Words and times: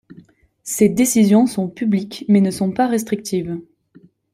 Ses 0.63 0.89
décisions 0.89 1.45
sont 1.45 1.69
publiques 1.69 2.25
mais 2.27 2.41
ne 2.41 2.49
sont 2.49 2.71
pas 2.71 2.87
restrictives. 2.87 3.59